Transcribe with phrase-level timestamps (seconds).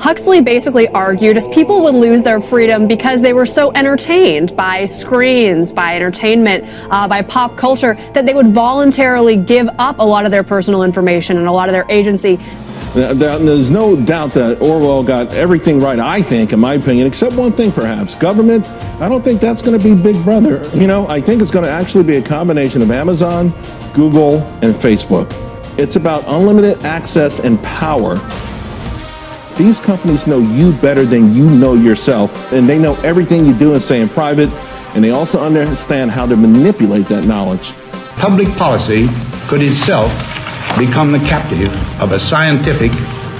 [0.00, 4.86] Huxley basically argued if people would lose their freedom because they were so entertained by
[4.96, 10.24] screens, by entertainment, uh, by pop culture, that they would voluntarily give up a lot
[10.24, 12.38] of their personal information and a lot of their agency
[12.94, 17.52] there's no doubt that Orwell got everything right, I think, in my opinion, except one
[17.52, 18.18] thing perhaps.
[18.18, 18.66] Government,
[19.00, 20.68] I don't think that's going to be Big Brother.
[20.74, 23.50] You know, I think it's going to actually be a combination of Amazon,
[23.94, 25.28] Google, and Facebook.
[25.78, 28.16] It's about unlimited access and power.
[29.60, 33.74] These companies know you better than you know yourself, and they know everything you do
[33.74, 34.48] and say in private,
[34.94, 37.74] and they also understand how to manipulate that knowledge.
[38.16, 39.06] Public policy
[39.48, 40.10] could itself
[40.78, 42.90] become the captive of a scientific,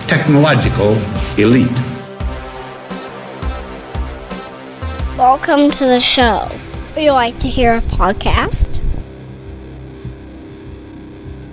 [0.09, 0.93] technological
[1.39, 1.73] elite.
[5.17, 6.51] Welcome to the show.
[6.97, 8.70] Would you like to hear a podcast?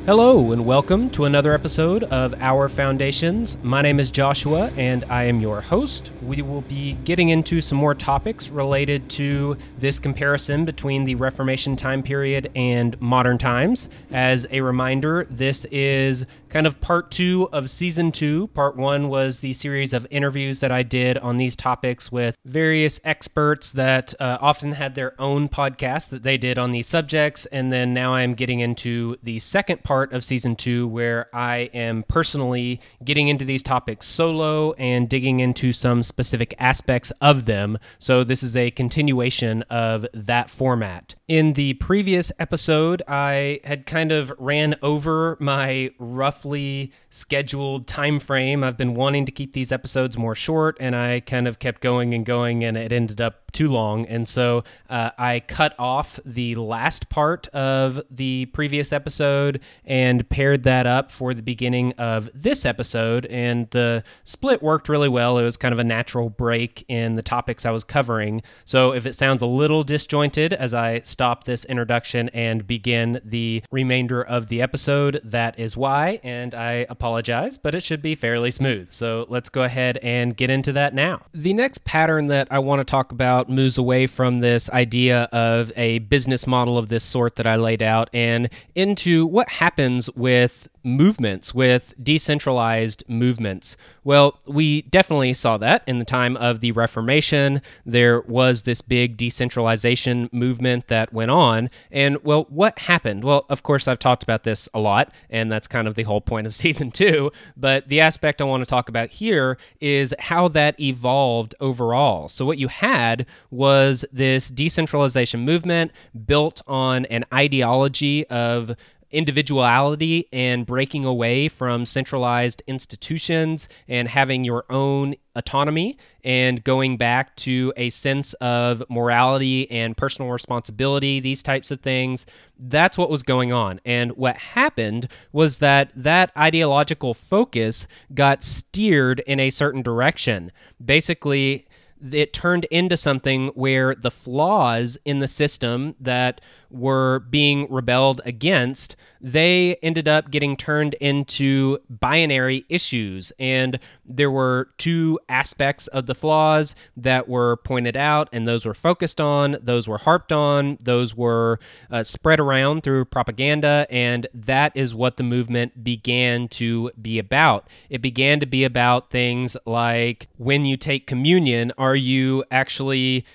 [0.08, 3.58] Hello, and welcome to another episode of Our Foundations.
[3.62, 6.12] My name is Joshua, and I am your host.
[6.22, 11.76] We will be getting into some more topics related to this comparison between the Reformation
[11.76, 13.90] time period and modern times.
[14.10, 18.48] As a reminder, this is kind of part two of season two.
[18.48, 23.00] Part one was the series of interviews that I did on these topics with various
[23.04, 27.46] experts that uh, often had their own podcast that they did on these subjects.
[27.48, 31.70] And then now I'm getting into the second part part of season two where I
[31.74, 37.78] am personally getting into these topics solo and digging into some specific aspects of them.
[38.00, 41.16] So, this is a continuation of that format.
[41.28, 48.64] In the previous episode, I had kind of ran over my roughly scheduled time frame.
[48.64, 52.14] I've been wanting to keep these episodes more short, and I kind of kept going
[52.14, 54.06] and going, and it ended up too long.
[54.06, 60.64] And so uh, I cut off the last part of the previous episode and paired
[60.64, 63.26] that up for the beginning of this episode.
[63.26, 65.40] And the split worked really well.
[65.40, 68.44] It was kind of a natural break in the topics I was covering.
[68.64, 73.64] So if it sounds a little disjointed as I stop this introduction and begin the
[73.72, 76.20] remainder of the episode, that is why.
[76.24, 78.92] And I apologize, but it should be fairly smooth.
[78.92, 81.24] So let's go ahead and get into that now.
[81.34, 85.72] The next pattern that I want to talk about moves away from this idea of
[85.76, 90.70] a business model of this sort that I laid out and into what happens with
[90.84, 93.76] movements, with decentralized movements.
[94.08, 97.62] Well, we definitely saw that in the time of the Reformation.
[97.86, 101.70] There was this big decentralization movement that went on.
[101.92, 103.26] And, well, what happened?
[103.26, 106.22] Well, of course, I've talked about this a lot, and that's kind of the whole
[106.22, 107.34] point of season two.
[107.58, 112.30] But the aspect I want to talk about here is how that evolved overall.
[112.30, 115.92] So, what you had was this decentralization movement
[116.26, 118.74] built on an ideology of
[119.12, 127.36] individuality and breaking away from centralized institutions and having your own autonomy and going back
[127.36, 132.26] to a sense of morality and personal responsibility, these types of things.
[132.60, 133.80] That's what was going on.
[133.86, 140.52] And what happened was that that ideological focus got steered in a certain direction.
[140.84, 141.68] Basically,
[142.12, 148.96] it turned into something where the flaws in the system that were being rebelled against,
[149.22, 153.32] they ended up getting turned into binary issues.
[153.40, 158.74] And there were two aspects of the flaws that were pointed out, and those were
[158.74, 161.60] focused on, those were harped on, those were
[161.92, 163.88] uh, spread around through propaganda.
[163.90, 167.68] And that is what the movement began to be about.
[167.90, 173.26] It began to be about things like when you take communion, are you actually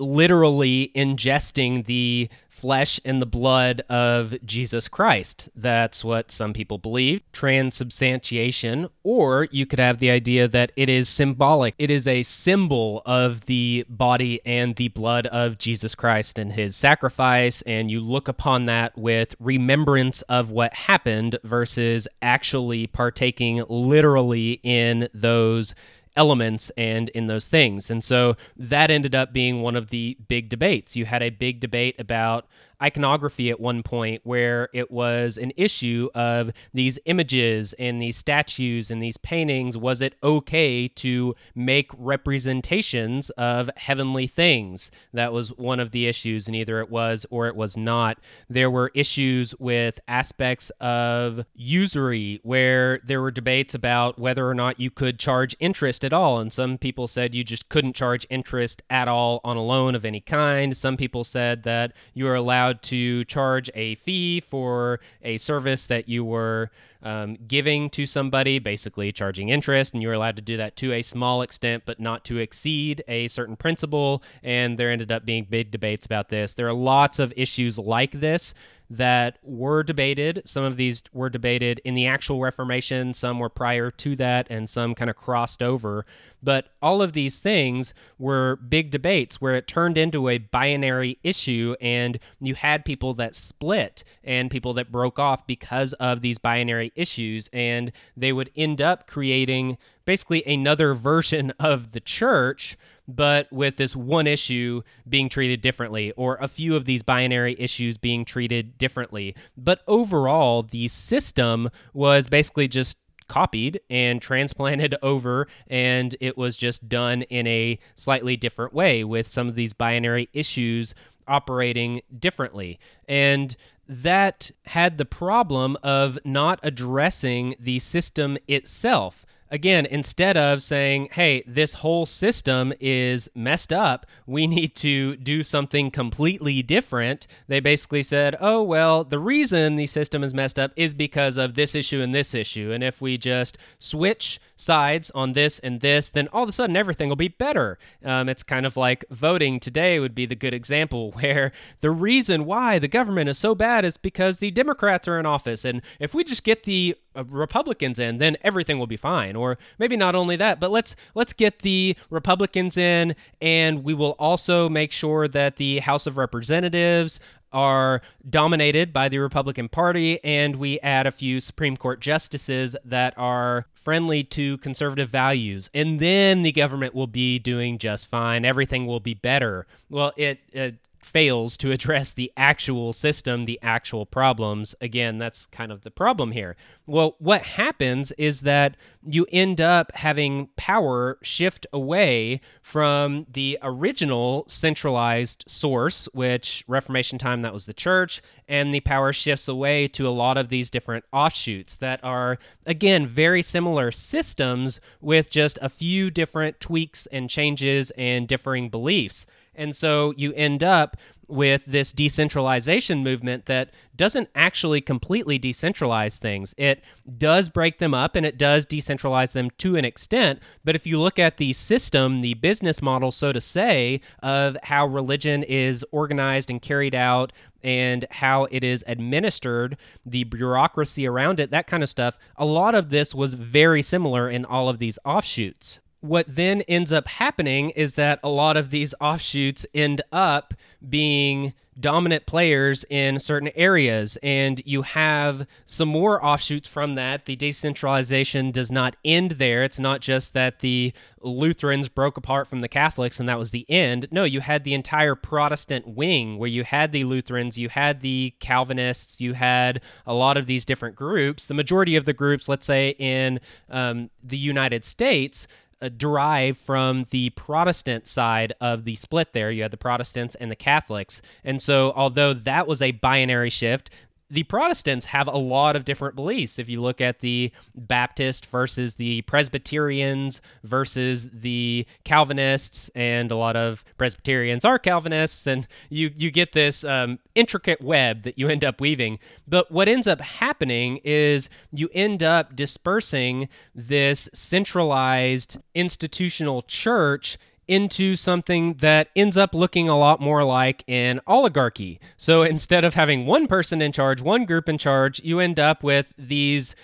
[0.00, 5.48] literally ingesting the flesh and the blood of Jesus Christ.
[5.56, 7.22] That's what some people believe.
[7.32, 11.74] Transubstantiation, or you could have the idea that it is symbolic.
[11.78, 16.76] It is a symbol of the body and the blood of Jesus Christ and his
[16.76, 24.60] sacrifice, and you look upon that with remembrance of what happened versus actually partaking literally
[24.62, 25.74] in those
[26.16, 27.90] elements and in those things.
[27.90, 30.96] And so that ended up being one of the big debates.
[30.96, 32.46] You had a big debate about
[32.82, 38.90] iconography at one point where it was an issue of these images and these statues
[38.90, 39.76] and these paintings.
[39.76, 44.90] Was it okay to make representations of heavenly things?
[45.12, 48.18] That was one of the issues, and either it was or it was not.
[48.48, 54.80] There were issues with aspects of usury where there were debates about whether or not
[54.80, 56.38] you could charge interest at all.
[56.38, 60.04] And some people said you just couldn't charge interest at all on a loan of
[60.04, 60.76] any kind.
[60.76, 65.86] Some people said that you were allowed allowed to charge a fee for a service
[65.86, 66.70] that you were
[67.02, 70.92] um, giving to somebody, basically charging interest, and you were allowed to do that to
[70.92, 74.22] a small extent, but not to exceed a certain principle.
[74.42, 76.54] And there ended up being big debates about this.
[76.54, 78.54] There are lots of issues like this
[78.90, 80.42] that were debated.
[80.44, 84.68] Some of these were debated in the actual Reformation, some were prior to that, and
[84.68, 86.04] some kind of crossed over.
[86.42, 91.76] But all of these things were big debates where it turned into a binary issue,
[91.80, 96.92] and you had people that split and people that broke off because of these binary
[96.96, 102.76] issues, and they would end up creating basically another version of the church
[103.14, 107.96] but with this one issue being treated differently, or a few of these binary issues
[107.96, 109.34] being treated differently.
[109.56, 112.98] But overall, the system was basically just
[113.28, 119.28] copied and transplanted over, and it was just done in a slightly different way with
[119.28, 120.94] some of these binary issues
[121.28, 122.78] operating differently.
[123.08, 123.54] And
[123.88, 131.42] that had the problem of not addressing the system itself again, instead of saying, hey,
[131.46, 138.02] this whole system is messed up, we need to do something completely different, they basically
[138.02, 142.00] said, oh, well, the reason the system is messed up is because of this issue
[142.00, 142.70] and this issue.
[142.72, 146.76] And if we just switch sides on this and this, then all of a sudden
[146.76, 147.78] everything will be better.
[148.04, 152.44] Um, it's kind of like voting today would be the good example where the reason
[152.44, 155.64] why the government is so bad is because the Democrats are in office.
[155.64, 159.36] And if we just get the Republicans in, then everything will be fine.
[159.36, 164.16] Or maybe not only that, but let's let's get the Republicans in, and we will
[164.18, 167.20] also make sure that the House of Representatives
[167.52, 173.12] are dominated by the Republican Party, and we add a few Supreme Court justices that
[173.16, 178.44] are friendly to conservative values, and then the government will be doing just fine.
[178.44, 179.66] Everything will be better.
[179.88, 184.74] Well, it, it fails to address the actual system, the actual problems.
[184.80, 186.56] Again, that's kind of the problem here.
[186.86, 194.44] Well, what happens is that you end up having power shift away from the original
[194.48, 200.06] centralized source, which Reformation time that was the church, and the power shifts away to
[200.06, 205.68] a lot of these different offshoots that are, again, very similar systems with just a
[205.68, 209.24] few different tweaks and changes and differing beliefs.
[209.60, 210.96] And so you end up
[211.28, 216.54] with this decentralization movement that doesn't actually completely decentralize things.
[216.56, 216.82] It
[217.18, 220.40] does break them up and it does decentralize them to an extent.
[220.64, 224.86] But if you look at the system, the business model, so to say, of how
[224.86, 227.32] religion is organized and carried out
[227.62, 232.74] and how it is administered, the bureaucracy around it, that kind of stuff, a lot
[232.74, 237.70] of this was very similar in all of these offshoots what then ends up happening
[237.70, 240.54] is that a lot of these offshoots end up
[240.88, 244.18] being dominant players in certain areas.
[244.22, 247.24] And you have some more offshoots from that.
[247.24, 249.62] The decentralization does not end there.
[249.62, 250.92] It's not just that the
[251.22, 254.08] lutherans broke apart from the catholics and that was the end.
[254.10, 258.34] No you had the entire protestant wing where you had the lutherans you had the
[258.40, 261.46] calvinists you had a lot of these different groups.
[261.46, 265.46] The majority of the groups let's say in um, the united states
[265.88, 269.50] derive from the Protestant side of the split there.
[269.50, 271.22] You had the Protestants and the Catholics.
[271.44, 273.90] And so, although that was a binary shift,
[274.30, 276.58] the Protestants have a lot of different beliefs.
[276.58, 283.56] If you look at the Baptist versus the Presbyterians versus the Calvinists, and a lot
[283.56, 288.64] of Presbyterians are Calvinists, and you you get this um, intricate web that you end
[288.64, 289.18] up weaving.
[289.48, 297.36] But what ends up happening is you end up dispersing this centralized institutional church
[297.70, 302.00] into something that ends up looking a lot more like an oligarchy.
[302.16, 305.84] So instead of having one person in charge, one group in charge, you end up
[305.84, 306.74] with these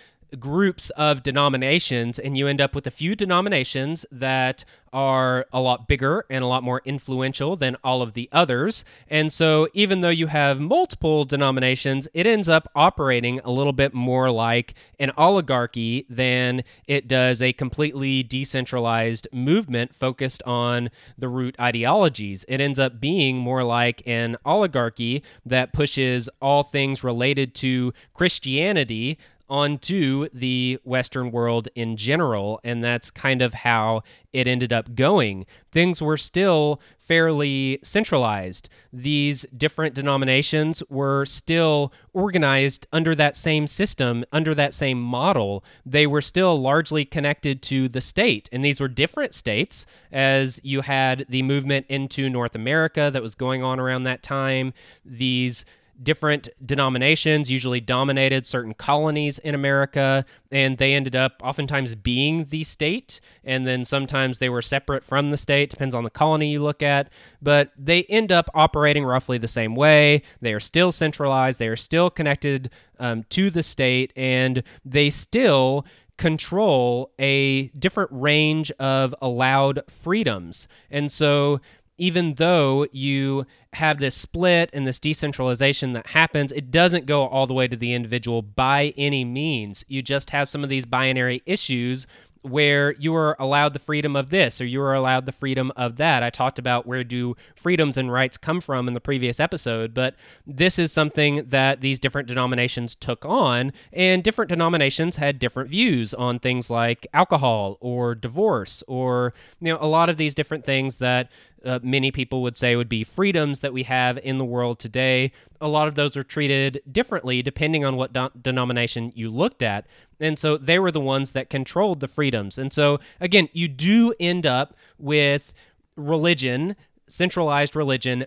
[0.41, 5.87] groups of denominations, and you end up with a few denominations that are a lot
[5.87, 8.83] bigger and a lot more influential than all of the others.
[9.11, 13.93] And so, even though you have multiple denominations, it ends up operating a little bit
[13.93, 21.55] more like an oligarchy than it does a completely decentralized movement focused on the root
[21.61, 22.47] ideologies.
[22.49, 29.19] It ends up being more like an oligarchy that pushes all things related to Christianity
[29.49, 32.61] onto the Western world in general.
[32.65, 35.47] And that's kind of how it ended up going.
[35.73, 38.69] Things were still fairly centralized.
[38.93, 45.65] These different denominations were still organized under that same system, under that same model.
[45.85, 48.49] They were still largely connected to the state.
[48.53, 53.35] And these were different states, as you had the movement into North America that was
[53.35, 54.73] going on around that time.
[55.05, 55.65] These
[56.03, 62.65] different denominations usually dominated certain colonies in America, and they ended up oftentimes being the
[62.65, 66.63] state, and then sometimes they were separate from the state, depends on the colony you
[66.63, 67.11] look at,
[67.41, 70.23] but they end up operating roughly the same way.
[70.41, 75.87] They are still centralized, they are still connected um, to the state, and they still
[76.19, 80.67] control a different range of allowed freedoms.
[80.91, 81.61] And so
[81.99, 87.47] even though you have this split and this decentralization that happens, it doesn't go all
[87.47, 89.85] the way to the individual by any means.
[89.89, 92.07] You just have some of these binary issues
[92.47, 95.97] where you are allowed the freedom of this or you are allowed the freedom of
[95.97, 96.23] that.
[96.23, 100.15] I talked about where do freedoms and rights come from in the previous episode, but
[100.47, 106.15] this is something that these different denominations took on, and different denominations had different views
[106.15, 110.97] on things like alcohol or divorce or you know a lot of these different things
[110.97, 111.31] that
[111.67, 115.33] uh, many people would say would be freedoms that we have in the world today.
[115.61, 119.87] A lot of those are treated differently depending on what do- denomination you looked at.
[120.21, 122.59] And so they were the ones that controlled the freedoms.
[122.59, 125.53] And so, again, you do end up with
[125.97, 128.27] religion, centralized religion,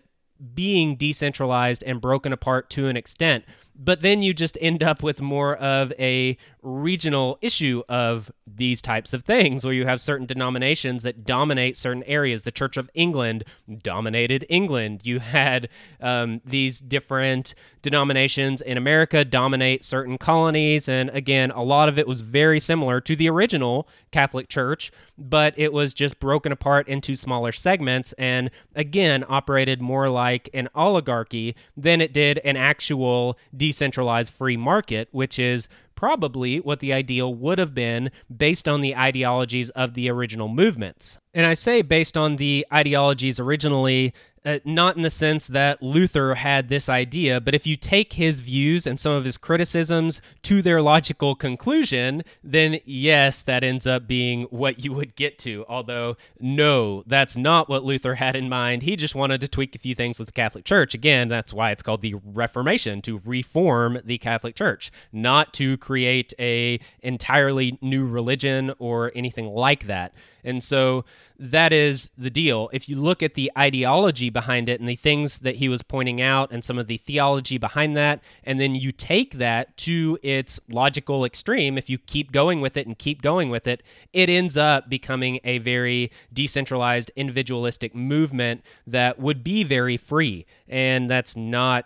[0.53, 3.43] being decentralized and broken apart to an extent
[3.79, 9.13] but then you just end up with more of a regional issue of these types
[9.13, 12.41] of things where you have certain denominations that dominate certain areas.
[12.41, 13.45] The church of england
[13.81, 15.05] dominated england.
[15.05, 15.69] You had
[16.01, 22.05] um, these different denominations in america dominate certain colonies and again a lot of it
[22.07, 27.15] was very similar to the original catholic church but it was just broken apart into
[27.15, 33.38] smaller segments and again operated more like an oligarchy than it did an actual
[33.69, 38.95] decentralized free market, which is probably what the ideal would have been based on the
[38.95, 41.19] ideologies of the original movements.
[41.35, 44.13] And I say based on the ideologies originally
[44.46, 48.39] uh, not in the sense that Luther had this idea, but if you take his
[48.39, 54.08] views and some of his criticisms to their logical conclusion, then yes, that ends up
[54.08, 55.65] being what you would get to.
[55.67, 58.84] Although, no, that's not what Luther had in mind.
[58.84, 60.93] He just wanted to tweak a few things with the Catholic Church.
[60.93, 66.34] Again, that's why it's called the Reformation to reform the Catholic Church, not to create
[66.39, 70.13] a entirely new religion or anything like that.
[70.43, 71.05] And so
[71.38, 72.69] that is the deal.
[72.74, 76.22] If you look at the ideology behind it and the things that he was pointing
[76.22, 80.60] out and some of the theology behind that, and then you take that to its
[80.69, 84.58] logical extreme, if you keep going with it and keep going with it, it ends
[84.58, 90.46] up becoming a very decentralized, individualistic movement that would be very free.
[90.67, 91.86] And that's not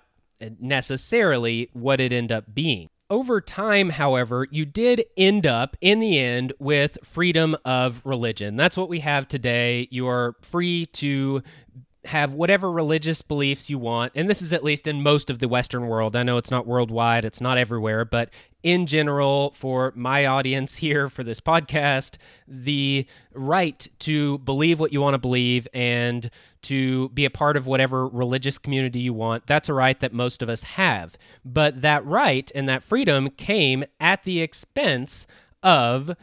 [0.60, 2.90] necessarily what it ended up being.
[3.14, 8.56] Over time, however, you did end up in the end with freedom of religion.
[8.56, 9.88] That's what we have today.
[9.92, 11.44] You are free to
[12.06, 14.12] have whatever religious beliefs you want.
[14.16, 16.16] And this is at least in most of the Western world.
[16.16, 18.30] I know it's not worldwide, it's not everywhere, but
[18.62, 22.18] in general, for my audience here for this podcast,
[22.48, 26.30] the right to believe what you want to believe and
[26.64, 30.42] to be a part of whatever religious community you want, that's a right that most
[30.42, 31.18] of us have.
[31.44, 35.28] But that right and that freedom came at the expense
[35.62, 36.16] of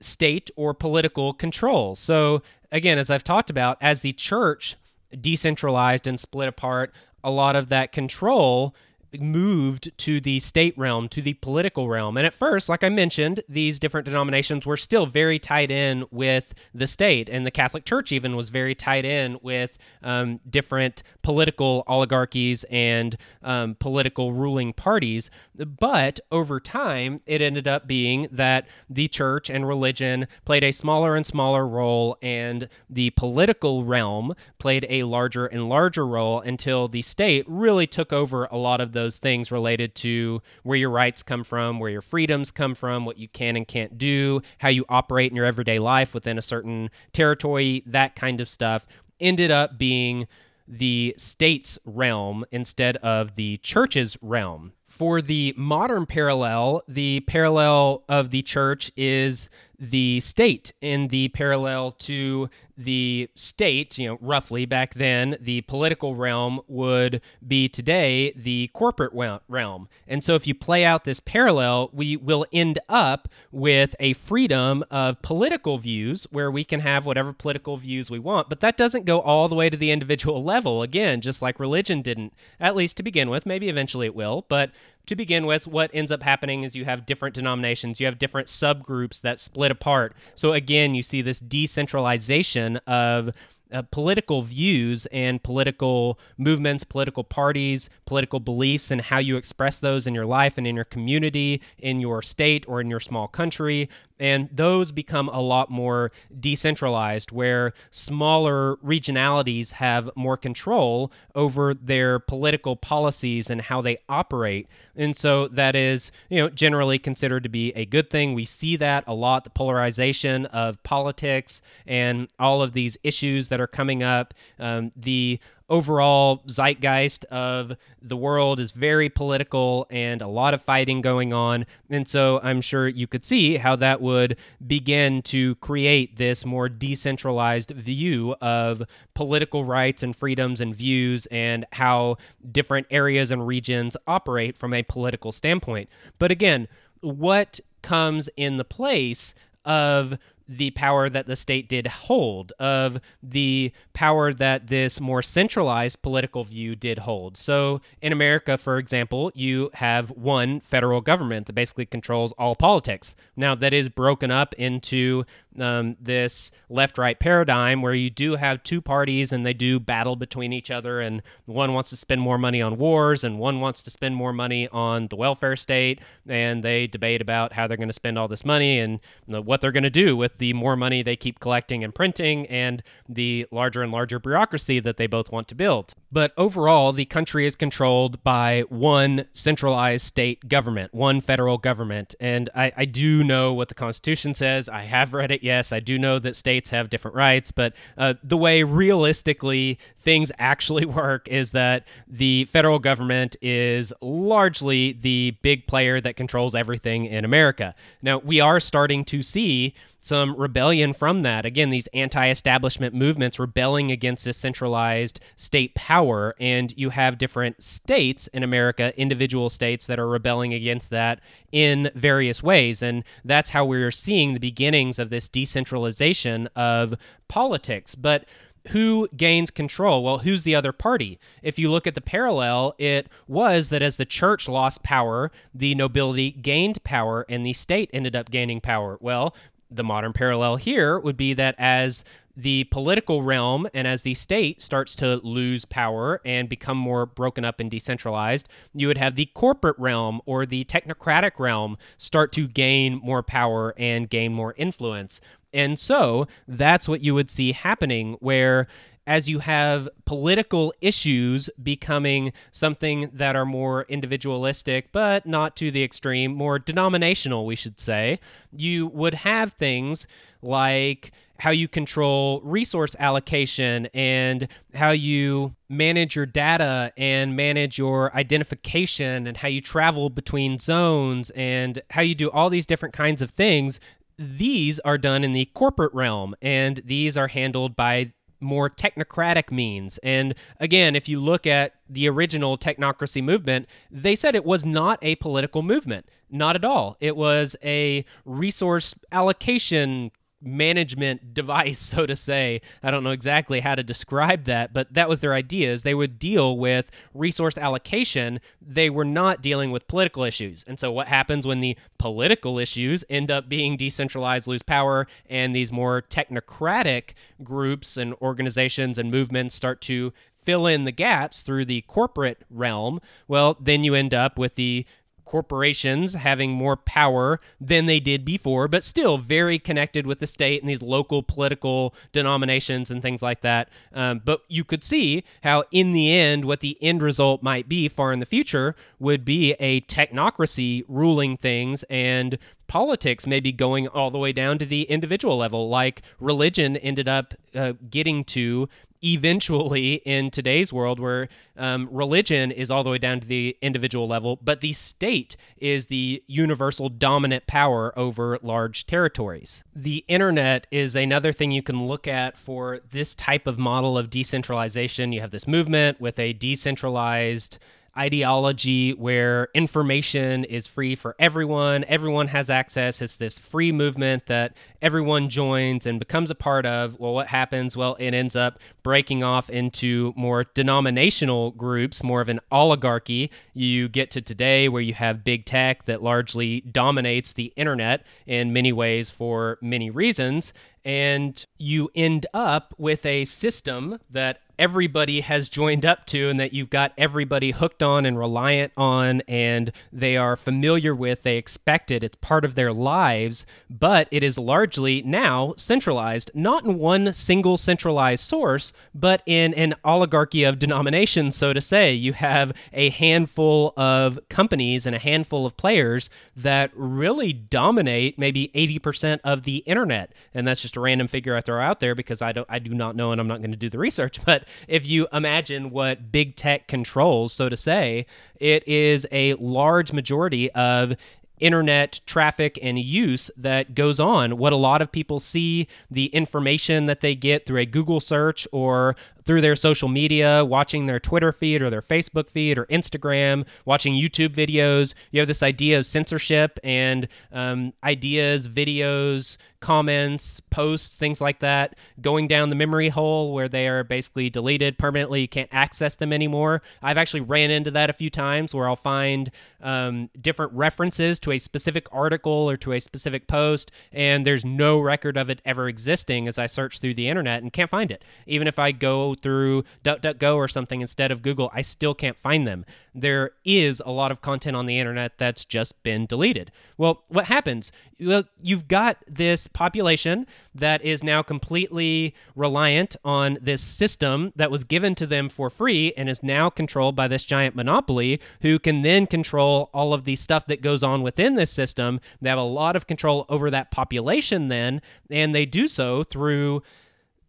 [0.00, 1.96] state or political control.
[1.96, 4.76] So, again, as I've talked about, as the church
[5.20, 6.92] decentralized and split apart,
[7.24, 8.74] a lot of that control
[9.18, 12.16] moved to the state realm, to the political realm.
[12.16, 16.54] And at first, like I mentioned, these different denominations were still very tied in with
[16.74, 17.28] the state.
[17.28, 23.16] And the Catholic Church even was very tied in with um, different political oligarchies and
[23.42, 25.30] um, political ruling parties.
[25.54, 31.16] But over time, it ended up being that the church and religion played a smaller
[31.16, 37.02] and smaller role, and the political realm played a larger and larger role until the
[37.02, 41.22] state really took over a lot of the those things related to where your rights
[41.22, 44.84] come from, where your freedoms come from, what you can and can't do, how you
[44.88, 48.86] operate in your everyday life within a certain territory, that kind of stuff,
[49.20, 50.26] ended up being
[50.66, 54.72] the state's realm instead of the church's realm.
[54.88, 61.92] For the modern parallel, the parallel of the church is the state in the parallel
[61.92, 68.70] to the state, you know, roughly back then, the political realm would be today the
[68.72, 69.12] corporate
[69.48, 69.88] realm.
[70.06, 74.84] And so if you play out this parallel, we will end up with a freedom
[74.90, 78.48] of political views where we can have whatever political views we want.
[78.48, 80.82] But that doesn't go all the way to the individual level.
[80.82, 83.44] Again, just like religion didn't, at least to begin with.
[83.44, 84.46] Maybe eventually it will.
[84.48, 84.70] But
[85.08, 88.46] to begin with, what ends up happening is you have different denominations, you have different
[88.46, 90.14] subgroups that split apart.
[90.34, 93.32] So again, you see this decentralization of
[93.70, 100.06] uh, political views and political movements, political parties, political beliefs, and how you express those
[100.06, 103.88] in your life and in your community, in your state, or in your small country.
[104.18, 112.18] And those become a lot more decentralized, where smaller regionalities have more control over their
[112.18, 114.68] political policies and how they operate.
[114.96, 118.34] And so that is, you know, generally considered to be a good thing.
[118.34, 123.60] We see that a lot the polarization of politics and all of these issues that
[123.60, 124.34] are coming up.
[124.58, 131.00] Um, the overall zeitgeist of the world is very political and a lot of fighting
[131.00, 131.66] going on.
[131.90, 136.68] And so I'm sure you could see how that would begin to create this more
[136.68, 138.82] decentralized view of
[139.14, 142.16] political rights and freedoms and views and how
[142.50, 145.88] different areas and regions operate from a political standpoint.
[146.18, 146.68] But again,
[147.00, 149.34] what comes in the place
[149.64, 150.18] of
[150.48, 156.44] the power that the state did hold, of the power that this more centralized political
[156.44, 157.36] view did hold.
[157.36, 163.14] So, in America, for example, you have one federal government that basically controls all politics.
[163.36, 165.24] Now, that is broken up into
[165.58, 170.16] um, this left right paradigm where you do have two parties and they do battle
[170.16, 173.82] between each other, and one wants to spend more money on wars and one wants
[173.82, 177.88] to spend more money on the welfare state, and they debate about how they're going
[177.88, 180.52] to spend all this money and you know, what they're going to do with the
[180.52, 185.06] more money they keep collecting and printing and the larger and larger bureaucracy that they
[185.06, 185.94] both want to build.
[186.10, 192.14] But overall, the country is controlled by one centralized state government, one federal government.
[192.20, 194.68] And I, I do know what the Constitution says.
[194.68, 198.14] I have read it yes, I do know that states have different rights, but uh,
[198.22, 205.66] the way realistically things actually work is that the federal government is largely the big
[205.66, 207.74] player that controls everything in America.
[208.02, 209.74] Now, we are starting to see
[210.08, 211.44] some rebellion from that.
[211.44, 216.34] Again, these anti establishment movements rebelling against this centralized state power.
[216.40, 221.20] And you have different states in America, individual states that are rebelling against that
[221.52, 222.82] in various ways.
[222.82, 226.94] And that's how we're seeing the beginnings of this decentralization of
[227.28, 227.94] politics.
[227.94, 228.24] But
[228.68, 230.02] who gains control?
[230.02, 231.18] Well, who's the other party?
[231.42, 235.74] If you look at the parallel, it was that as the church lost power, the
[235.74, 238.98] nobility gained power and the state ended up gaining power.
[239.00, 239.34] Well,
[239.70, 242.04] the modern parallel here would be that as
[242.36, 247.44] the political realm and as the state starts to lose power and become more broken
[247.44, 252.46] up and decentralized, you would have the corporate realm or the technocratic realm start to
[252.46, 255.20] gain more power and gain more influence.
[255.52, 258.68] And so that's what you would see happening, where
[259.08, 265.82] as you have political issues becoming something that are more individualistic, but not to the
[265.82, 268.20] extreme, more denominational, we should say,
[268.52, 270.06] you would have things
[270.42, 278.14] like how you control resource allocation and how you manage your data and manage your
[278.14, 283.22] identification and how you travel between zones and how you do all these different kinds
[283.22, 283.80] of things.
[284.18, 289.98] These are done in the corporate realm and these are handled by more technocratic means.
[289.98, 294.98] And again, if you look at the original technocracy movement, they said it was not
[295.02, 296.06] a political movement.
[296.30, 296.96] Not at all.
[297.00, 302.60] It was a resource allocation management device so to say.
[302.82, 306.18] I don't know exactly how to describe that but that was their ideas they would
[306.18, 308.40] deal with resource allocation.
[308.60, 310.64] They were not dealing with political issues.
[310.66, 315.54] And so what happens when the political issues end up being decentralized lose power and
[315.54, 317.10] these more technocratic
[317.42, 320.12] groups and organizations and movements start to
[320.44, 323.00] fill in the gaps through the corporate realm?
[323.26, 324.86] Well then you end up with the
[325.28, 330.62] corporations having more power than they did before, but still very connected with the state
[330.62, 333.68] and these local political denominations and things like that.
[333.92, 337.88] Um, but you could see how, in the end, what the end result might be
[337.88, 342.38] far in the future would be a technocracy ruling things and
[342.68, 347.34] politics maybe going all the way down to the individual level, like religion ended up
[347.54, 348.68] uh, getting to
[349.02, 354.08] eventually in today's world where um, religion is all the way down to the individual
[354.08, 359.62] level, but the state is the universal dominant power over large territories.
[359.74, 364.10] The internet is another thing you can look at for this type of model of
[364.10, 365.12] decentralization.
[365.12, 367.58] You have this movement with a decentralized
[367.98, 373.02] ideology where information is free for everyone, everyone has access.
[373.02, 376.98] It's this free movement that everyone joins and becomes a part of.
[377.00, 377.76] Well, what happens?
[377.76, 383.30] Well, it ends up breaking off into more denominational groups, more of an oligarchy.
[383.52, 388.52] You get to today where you have big tech that largely dominates the internet in
[388.52, 390.52] many ways for many reasons.
[390.84, 396.52] And you end up with a system that everybody has joined up to and that
[396.52, 401.90] you've got everybody hooked on and reliant on and they are familiar with, they expect
[401.90, 407.12] it, it's part of their lives, but it is largely now centralized, not in one
[407.12, 411.92] single centralized source, but in an oligarchy of denominations, so to say.
[411.92, 418.50] You have a handful of companies and a handful of players that really dominate maybe
[418.54, 420.12] 80% of the internet.
[420.34, 422.74] And that's just a random figure I throw out there because I don't I do
[422.74, 426.12] not know and I'm not going to do the research, but if you imagine what
[426.12, 428.06] big tech controls, so to say,
[428.40, 430.96] it is a large majority of
[431.40, 434.38] internet traffic and use that goes on.
[434.38, 438.46] What a lot of people see, the information that they get through a Google search
[438.52, 438.96] or
[439.28, 443.92] through their social media, watching their Twitter feed or their Facebook feed or Instagram, watching
[443.92, 444.94] YouTube videos.
[445.10, 451.74] You have this idea of censorship and um, ideas, videos, comments, posts, things like that,
[452.00, 455.22] going down the memory hole where they are basically deleted permanently.
[455.22, 456.62] You can't access them anymore.
[456.82, 461.32] I've actually ran into that a few times where I'll find um, different references to
[461.32, 465.68] a specific article or to a specific post, and there's no record of it ever
[465.68, 468.02] existing as I search through the internet and can't find it.
[468.26, 472.46] Even if I go through DuckDuckGo or something instead of Google, I still can't find
[472.46, 472.64] them.
[472.94, 476.50] There is a lot of content on the internet that's just been deleted.
[476.76, 477.70] Well, what happens?
[478.00, 484.64] Well, you've got this population that is now completely reliant on this system that was
[484.64, 488.82] given to them for free and is now controlled by this giant monopoly who can
[488.82, 492.00] then control all of the stuff that goes on within this system.
[492.20, 496.62] They have a lot of control over that population then, and they do so through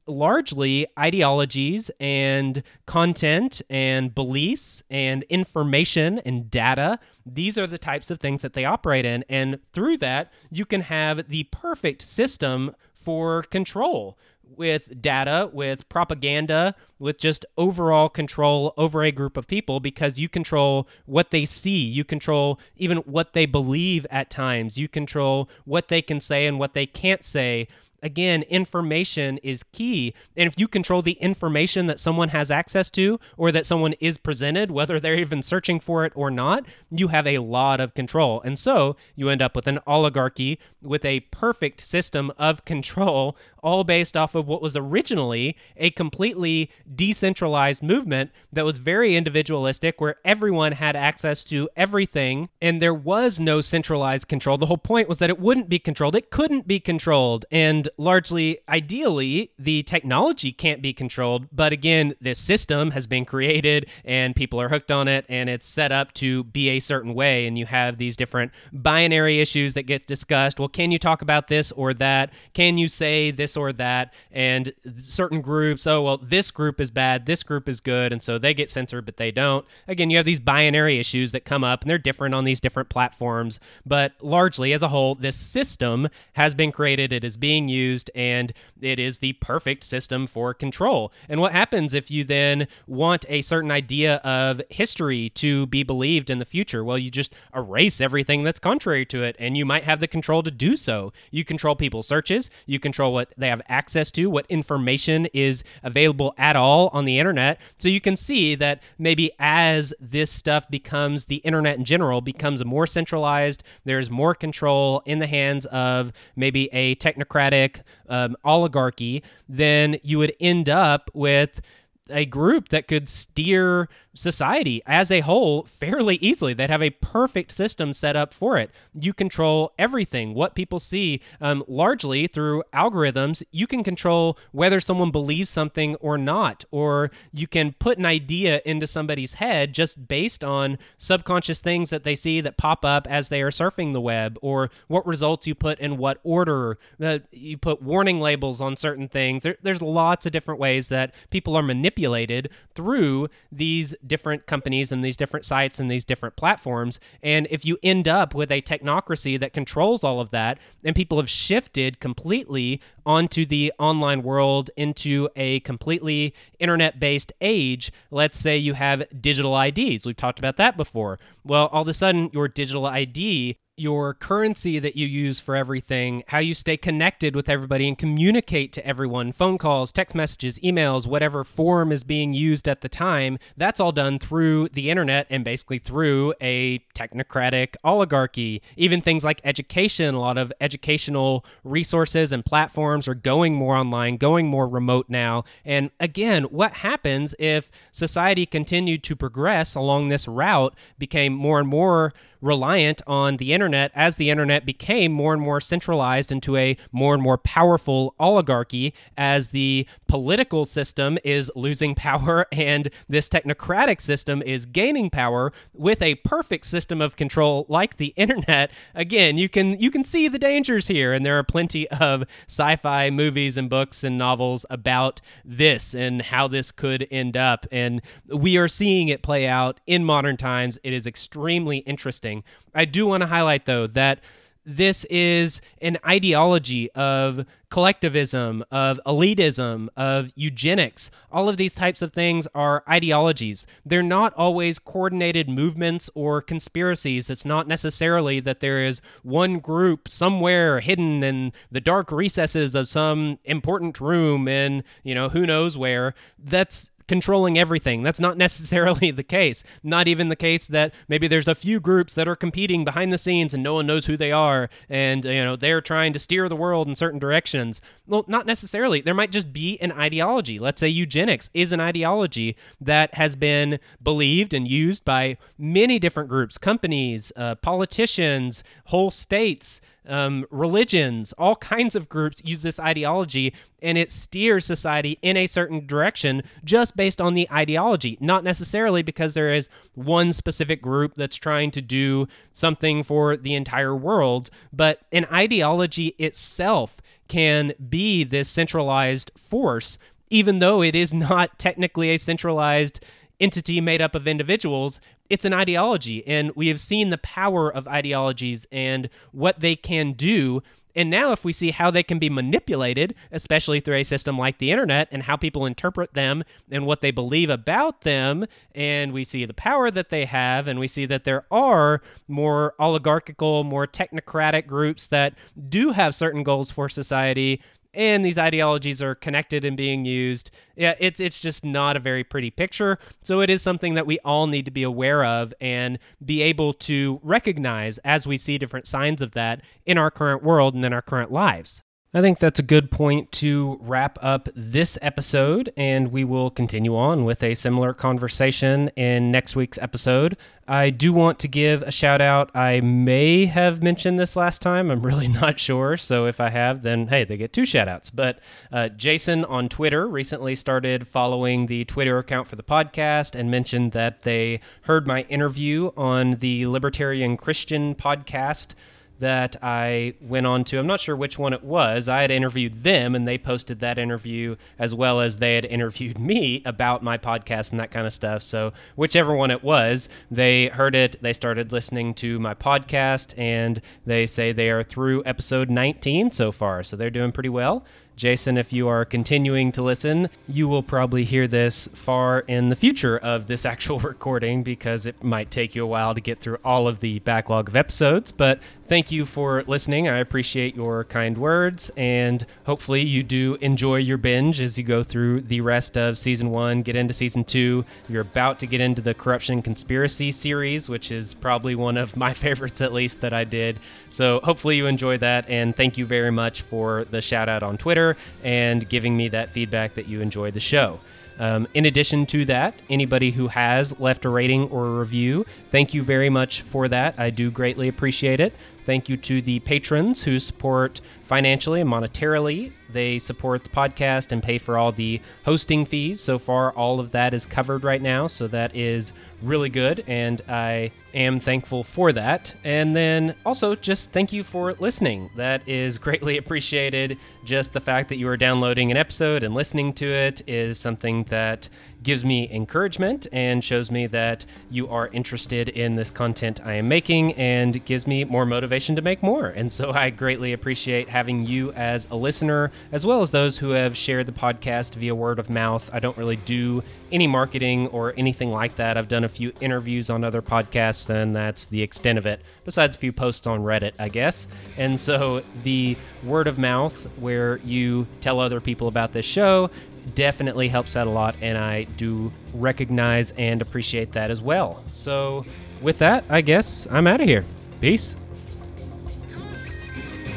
[0.09, 6.99] largely ideologies and content and beliefs and information and data.
[7.25, 9.23] These are the types of things that they operate in.
[9.29, 14.17] And through that, you can have the perfect system for control
[14.55, 20.27] with data, with propaganda, with just overall control over a group of people because you
[20.27, 21.77] control what they see.
[21.77, 24.77] You control even what they believe at times.
[24.77, 27.67] You control what they can say and what they can't say
[28.01, 30.13] again, information is key.
[30.35, 34.17] And if you control the information that someone has access to or that someone is
[34.17, 38.41] presented, whether they're even searching for it or not, you have a lot of control.
[38.41, 43.83] And so you end up with an oligarchy with a perfect system of control, all
[43.83, 50.15] based off of what was originally a completely decentralized movement that was very individualistic, where
[50.25, 54.57] everyone had access to everything and there was no centralized control.
[54.57, 57.45] The whole point was that it wouldn't be controlled, it couldn't be controlled.
[57.51, 61.47] And largely, ideally, the technology can't be controlled.
[61.51, 65.65] But again, this system has been created and people are hooked on it and it's
[65.65, 67.47] set up to be a certain way.
[67.47, 70.59] And you have these different binary issues that get discussed.
[70.59, 72.31] Well, can you talk about this or that?
[72.53, 74.13] Can you say this or that?
[74.31, 78.12] And certain groups, oh, well, this group is bad, this group is good.
[78.12, 79.65] And so they get censored, but they don't.
[79.88, 82.89] Again, you have these binary issues that come up and they're different on these different
[82.89, 83.59] platforms.
[83.85, 87.12] But largely, as a whole, this system has been created.
[87.12, 91.12] It is being used used, and it is the perfect system for control.
[91.27, 96.29] And what happens if you then want a certain idea of history to be believed
[96.29, 96.83] in the future?
[96.83, 100.43] Well, you just erase everything that's contrary to it, and you might have the control
[100.43, 101.12] to do so.
[101.31, 106.34] You control people's searches, you control what they have access to, what information is available
[106.38, 107.60] at all on the internet.
[107.78, 112.63] So you can see that maybe as this stuff becomes the internet in general becomes
[112.63, 119.97] more centralized, there's more control in the hands of maybe a technocratic um, oligarchy, then
[120.04, 121.62] you would end up with
[122.10, 126.53] a group that could steer society as a whole fairly easily.
[126.53, 128.71] They'd have a perfect system set up for it.
[128.93, 133.43] You control everything, what people see, um, largely through algorithms.
[133.51, 138.61] You can control whether someone believes something or not, or you can put an idea
[138.65, 143.29] into somebody's head just based on subconscious things that they see that pop up as
[143.29, 146.77] they are surfing the web, or what results you put in what order.
[147.01, 149.43] Uh, you put warning labels on certain things.
[149.43, 155.03] There, there's lots of different ways that people are manipulated through these different companies and
[155.03, 156.99] these different sites and these different platforms.
[157.21, 161.17] And if you end up with a technocracy that controls all of that, and people
[161.17, 168.57] have shifted completely onto the online world into a completely internet based age, let's say
[168.57, 170.05] you have digital IDs.
[170.05, 171.19] We've talked about that before.
[171.43, 176.23] Well, all of a sudden, your digital ID your currency that you use for everything,
[176.27, 181.07] how you stay connected with everybody and communicate to everyone, phone calls, text messages, emails,
[181.07, 185.43] whatever form is being used at the time, that's all done through the internet and
[185.43, 188.61] basically through a technocratic oligarchy.
[188.75, 194.17] Even things like education, a lot of educational resources and platforms are going more online,
[194.17, 195.43] going more remote now.
[195.63, 201.67] And again, what happens if society continued to progress along this route, became more and
[201.67, 206.78] more reliant on the internet as the internet became more and more centralized into a
[206.91, 214.02] more and more powerful oligarchy as the political system is losing power and this technocratic
[214.02, 218.71] system is gaining power with a perfect system of control like the internet.
[218.95, 223.10] Again you can you can see the dangers here and there are plenty of sci-fi
[223.10, 228.58] movies and books and novels about this and how this could end up and we
[228.58, 230.80] are seeing it play out in modern times.
[230.84, 232.28] It is extremely interesting
[232.73, 234.19] I do want to highlight, though, that
[234.65, 241.09] this is an ideology of collectivism, of elitism, of eugenics.
[241.31, 243.65] All of these types of things are ideologies.
[243.83, 247.29] They're not always coordinated movements or conspiracies.
[247.29, 252.89] It's not necessarily that there is one group somewhere hidden in the dark recesses of
[252.89, 256.13] some important room in, you know, who knows where.
[256.37, 258.03] That's controlling everything.
[258.03, 259.63] That's not necessarily the case.
[259.83, 263.17] Not even the case that maybe there's a few groups that are competing behind the
[263.17, 266.47] scenes and no one knows who they are and you know they're trying to steer
[266.47, 267.81] the world in certain directions.
[268.07, 269.01] Well, not necessarily.
[269.01, 270.59] There might just be an ideology.
[270.59, 276.29] Let's say eugenics is an ideology that has been believed and used by many different
[276.29, 283.53] groups, companies, uh, politicians, whole states um, religions, all kinds of groups use this ideology
[283.81, 289.03] and it steers society in a certain direction just based on the ideology, not necessarily
[289.03, 294.49] because there is one specific group that's trying to do something for the entire world,
[294.73, 299.97] but an ideology itself can be this centralized force,
[300.29, 302.99] even though it is not technically a centralized
[303.39, 304.99] entity made up of individuals.
[305.29, 310.13] It's an ideology, and we have seen the power of ideologies and what they can
[310.13, 310.63] do.
[310.95, 314.57] And now, if we see how they can be manipulated, especially through a system like
[314.57, 319.23] the internet, and how people interpret them and what they believe about them, and we
[319.23, 323.85] see the power that they have, and we see that there are more oligarchical, more
[323.85, 325.35] technocratic groups that
[325.69, 327.61] do have certain goals for society
[327.93, 330.52] and these ideologies are connected and being used.
[330.75, 332.99] Yeah, it's it's just not a very pretty picture.
[333.23, 336.73] So it is something that we all need to be aware of and be able
[336.73, 340.93] to recognize as we see different signs of that in our current world and in
[340.93, 341.82] our current lives.
[342.11, 346.97] I think that's a good point to wrap up this episode, and we will continue
[346.97, 350.35] on with a similar conversation in next week's episode.
[350.67, 352.49] I do want to give a shout out.
[352.55, 354.89] I may have mentioned this last time.
[354.89, 355.97] I'm really not sure.
[355.97, 358.09] So if I have, then hey, they get two shout outs.
[358.09, 358.39] But
[358.71, 363.91] uh, Jason on Twitter recently started following the Twitter account for the podcast and mentioned
[363.91, 368.73] that they heard my interview on the Libertarian Christian podcast
[369.19, 370.79] that I went on to.
[370.79, 372.10] I'm not sure which one it was.
[372.10, 376.17] I had interviewed them and they posted that interview as well as they had interviewed
[376.17, 378.41] me about my podcast and that kind of stuff.
[378.41, 383.82] So, whichever one it was, they heard it, they started listening to my podcast, and
[384.05, 386.84] they say they are through episode 19 so far.
[386.84, 387.86] So, they're doing pretty well.
[388.19, 392.75] Jason, if you are continuing to listen, you will probably hear this far in the
[392.75, 396.58] future of this actual recording because it might take you a while to get through
[396.65, 398.34] all of the backlog of episodes.
[398.34, 400.08] But thank you for listening.
[400.08, 405.04] I appreciate your kind words, and hopefully, you do enjoy your binge as you go
[405.04, 407.86] through the rest of season one, get into season two.
[408.10, 412.34] You're about to get into the corruption conspiracy series, which is probably one of my
[412.45, 413.80] favorites, at least, that I did.
[414.10, 417.78] So, hopefully, you enjoy that, and thank you very much for the shout out on
[417.78, 420.99] Twitter and giving me that feedback that you enjoyed the show.
[421.39, 425.93] Um, in addition to that, anybody who has left a rating or a review, thank
[425.93, 427.15] you very much for that.
[427.17, 428.54] I do greatly appreciate it.
[428.85, 432.71] Thank you to the patrons who support financially and monetarily.
[432.91, 436.21] They support the podcast and pay for all the hosting fees.
[436.21, 438.25] So far, all of that is covered right now.
[438.25, 440.03] So that is really good.
[440.07, 442.55] And I am thankful for that.
[442.63, 445.29] And then also, just thank you for listening.
[445.35, 447.17] That is greatly appreciated.
[447.45, 451.25] Just the fact that you are downloading an episode and listening to it is something
[451.25, 451.69] that
[452.01, 456.88] gives me encouragement and shows me that you are interested in this content I am
[456.88, 459.47] making and gives me more motivation to make more.
[459.47, 463.71] And so I greatly appreciate having you as a listener, as well as those who
[463.71, 465.89] have shared the podcast via word of mouth.
[465.93, 468.97] I don't really do any marketing or anything like that.
[468.97, 472.95] I've done a few interviews on other podcasts, and that's the extent of it, besides
[472.95, 474.47] a few posts on Reddit, I guess.
[474.77, 479.69] And so the word of mouth, where you tell other people about this show,
[480.15, 484.83] definitely helps out a lot, and I do recognize and appreciate that as well.
[484.91, 485.45] So,
[485.81, 487.45] with that, I guess I'm out of here.
[487.81, 488.15] Peace.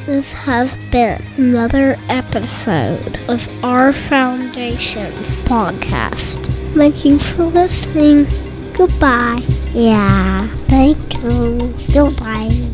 [0.07, 6.47] This has been another episode of our Foundations podcast.
[6.75, 8.27] Thank you for listening.
[8.73, 9.43] Goodbye.
[9.73, 11.73] Yeah, thank you.
[11.93, 12.72] Goodbye.